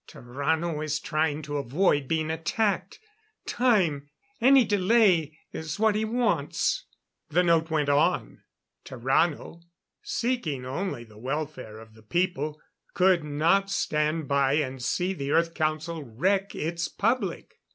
"Tarrano 0.07 0.83
is 0.83 0.99
trying 0.99 1.43
to 1.43 1.57
avoid 1.57 2.07
being 2.07 2.31
attacked. 2.31 2.99
Time 3.45 4.09
any 4.41 4.65
delay 4.65 5.37
is 5.53 5.77
what 5.77 5.93
he 5.93 6.05
wants." 6.05 6.85
The 7.29 7.43
note 7.43 7.69
went 7.69 7.87
on. 7.87 8.41
Tarrano 8.83 9.61
seeking 10.01 10.65
only 10.65 11.03
the 11.03 11.19
welfare 11.19 11.77
of 11.77 11.93
the 11.93 12.01
people 12.01 12.59
could 12.95 13.23
not 13.23 13.69
stand 13.69 14.27
by 14.27 14.53
and 14.53 14.81
see 14.81 15.13
the 15.13 15.29
Earth 15.29 15.53
Council 15.53 16.01
wreck 16.03 16.55
its 16.55 16.87
public. 16.87 17.59